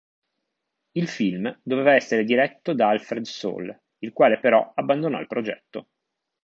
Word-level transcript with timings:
Il 0.93 1.07
film 1.07 1.59
doveva 1.61 1.93
essere 1.93 2.23
diretto 2.23 2.73
da 2.73 2.87
Alfred 2.89 3.23
Sole, 3.25 3.83
il 3.99 4.13
quale 4.13 4.39
però 4.39 4.71
abbandonò 4.73 5.19
il 5.19 5.27
progetto. 5.27 5.89